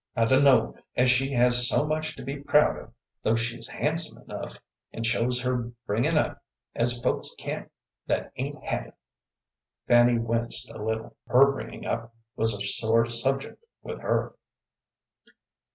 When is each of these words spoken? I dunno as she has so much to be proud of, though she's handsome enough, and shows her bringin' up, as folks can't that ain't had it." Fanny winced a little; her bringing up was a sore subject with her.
I 0.15 0.25
dunno 0.25 0.73
as 0.95 1.11
she 1.11 1.31
has 1.33 1.69
so 1.69 1.85
much 1.85 2.15
to 2.15 2.23
be 2.23 2.35
proud 2.39 2.75
of, 2.75 2.91
though 3.21 3.35
she's 3.35 3.67
handsome 3.67 4.17
enough, 4.17 4.57
and 4.91 5.05
shows 5.05 5.43
her 5.43 5.69
bringin' 5.85 6.17
up, 6.17 6.41
as 6.73 6.99
folks 7.01 7.35
can't 7.37 7.71
that 8.07 8.31
ain't 8.35 8.63
had 8.63 8.87
it." 8.87 8.93
Fanny 9.87 10.17
winced 10.17 10.71
a 10.71 10.83
little; 10.83 11.15
her 11.27 11.51
bringing 11.51 11.85
up 11.85 12.15
was 12.35 12.51
a 12.51 12.61
sore 12.61 13.07
subject 13.11 13.63
with 13.83 13.99
her. 13.99 14.33